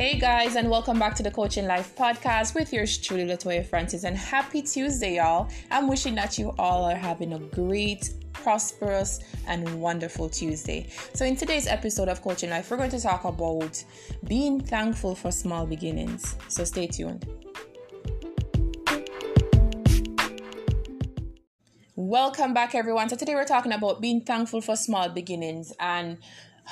[0.00, 4.04] Hey guys, and welcome back to the Coaching Life podcast with yours truly, Latoya Francis.
[4.04, 5.50] And happy Tuesday, y'all.
[5.70, 10.88] I'm wishing that you all are having a great, prosperous, and wonderful Tuesday.
[11.12, 13.84] So, in today's episode of Coaching Life, we're going to talk about
[14.26, 16.34] being thankful for small beginnings.
[16.48, 17.28] So, stay tuned.
[21.94, 23.10] Welcome back, everyone.
[23.10, 26.16] So, today we're talking about being thankful for small beginnings and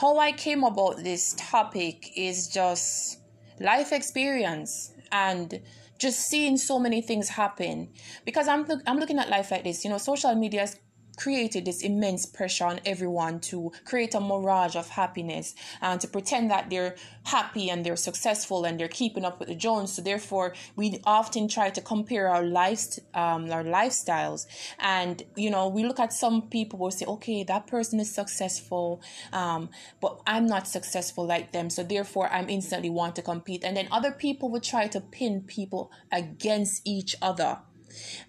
[0.01, 3.19] how I came about this topic is just
[3.59, 5.61] life experience and
[5.99, 7.89] just seeing so many things happen
[8.25, 9.85] because I'm I'm looking at life like this.
[9.85, 10.77] You know, social media is
[11.19, 16.51] created this immense pressure on everyone to create a mirage of happiness and to pretend
[16.51, 19.93] that they're happy and they're successful and they're keeping up with the Jones.
[19.93, 24.47] So therefore, we often try to compare our lives, um, our lifestyles,
[24.79, 29.03] and you know, we look at some people will say, okay, that person is successful,
[29.33, 31.69] um, but I'm not successful like them.
[31.69, 35.43] So therefore, I'm instantly want to compete, and then other people will try to pin
[35.43, 37.59] people against each other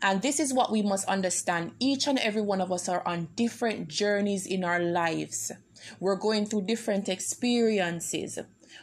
[0.02, 1.74] and this is what we must understand.
[1.80, 5.52] Each and every one of us are on different journeys in our lives.
[6.00, 8.40] We're going through different experiences.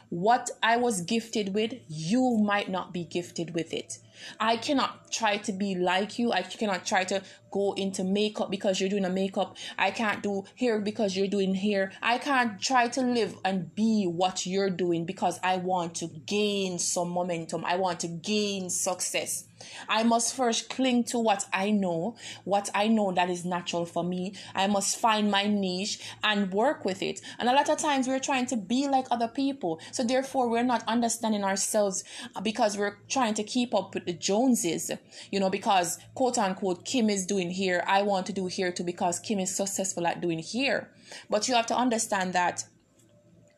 [0.09, 3.99] What I was gifted with, you might not be gifted with it.
[4.39, 6.31] I cannot try to be like you.
[6.31, 9.57] I cannot try to go into makeup because you're doing a makeup.
[9.77, 11.91] I can't do hair because you're doing hair.
[12.01, 16.79] I can't try to live and be what you're doing because I want to gain
[16.79, 17.63] some momentum.
[17.65, 19.45] I want to gain success.
[19.89, 24.03] I must first cling to what I know, what I know that is natural for
[24.03, 24.35] me.
[24.53, 27.21] I must find my niche and work with it.
[27.39, 29.79] And a lot of times we're trying to be like other people.
[29.91, 32.03] So therefore we're not understanding ourselves
[32.43, 34.89] because we're trying to keep up with the Joneses,
[35.31, 38.83] you know, because quote unquote Kim is doing here, I want to do here too
[38.83, 40.89] because Kim is successful at doing here.
[41.29, 42.63] But you have to understand that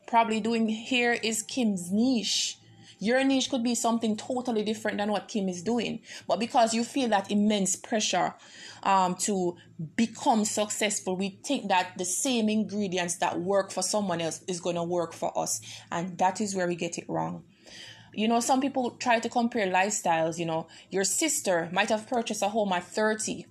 [0.06, 2.58] probably doing here is Kim's niche.
[2.98, 6.00] Your niche could be something totally different than what Kim is doing.
[6.28, 8.34] But because you feel that immense pressure
[8.82, 9.56] um, to
[9.96, 14.76] become successful, we think that the same ingredients that work for someone else is going
[14.76, 15.62] to work for us.
[15.90, 17.44] And that is where we get it wrong.
[18.12, 20.38] You know, some people try to compare lifestyles.
[20.38, 23.46] You know, your sister might have purchased a home at 30,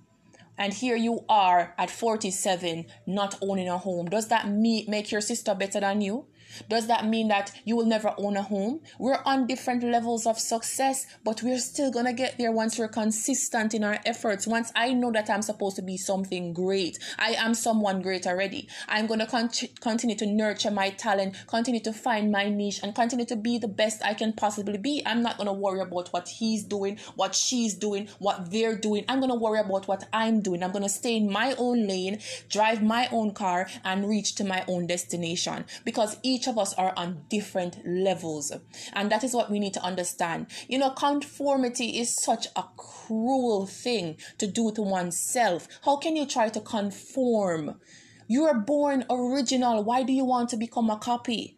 [0.58, 4.06] and here you are at 47 not owning a home.
[4.06, 6.26] Does that make your sister better than you?
[6.68, 8.80] Does that mean that you will never own a home?
[8.98, 13.74] We're on different levels of success, but we're still gonna get there once we're consistent
[13.74, 14.46] in our efforts.
[14.46, 18.68] Once I know that I'm supposed to be something great, I am someone great already.
[18.88, 23.26] I'm gonna con- continue to nurture my talent, continue to find my niche, and continue
[23.26, 25.02] to be the best I can possibly be.
[25.06, 29.04] I'm not gonna worry about what he's doing, what she's doing, what they're doing.
[29.08, 30.62] I'm gonna worry about what I'm doing.
[30.62, 32.18] I'm gonna stay in my own lane,
[32.48, 36.72] drive my own car, and reach to my own destination because each each of us
[36.74, 38.52] are on different levels.
[38.92, 40.46] And that is what we need to understand.
[40.68, 45.68] You know, conformity is such a cruel thing to do to oneself.
[45.84, 47.80] How can you try to conform?
[48.28, 49.82] You are born original.
[49.82, 51.56] Why do you want to become a copy?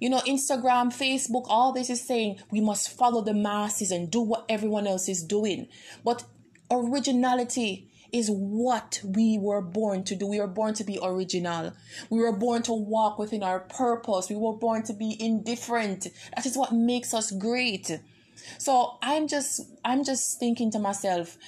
[0.00, 4.20] You know, Instagram, Facebook, all this is saying we must follow the masses and do
[4.20, 5.68] what everyone else is doing.
[6.02, 6.24] But
[6.70, 10.26] originality is what we were born to do.
[10.26, 11.72] We were born to be original.
[12.10, 14.28] We were born to walk within our purpose.
[14.28, 16.08] We were born to be indifferent.
[16.34, 18.00] That is what makes us great.
[18.58, 21.38] So I'm just I'm just thinking to myself,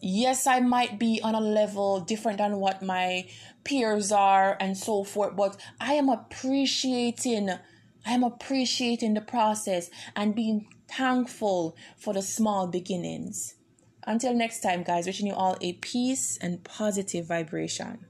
[0.00, 3.26] yes, I might be on a level different than what my
[3.64, 7.50] peers are and so forth, but I am appreciating
[8.06, 13.54] I am appreciating the process and being thankful for the small beginnings.
[14.06, 18.06] Until next time, guys, wishing you all a peace and positive vibration.